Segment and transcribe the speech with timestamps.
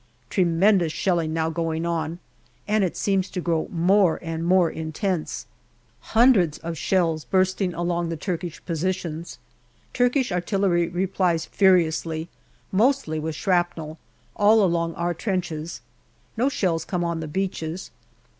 [0.31, 2.17] Tremendous shelling now going on,
[2.67, 5.45] and it seems to grow more and more intense
[5.99, 9.37] hundreds 120 GALLIPOLI DIARY of shells bursting along the Turkish positions.
[9.93, 12.29] Turkish artillery replies furiously,
[12.71, 13.99] mostly with shrapnel,
[14.35, 15.81] all along our trenches.
[16.35, 17.91] No shells come on the beaches.